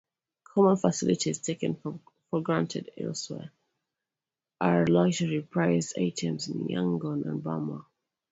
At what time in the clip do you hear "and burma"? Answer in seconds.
7.27-7.85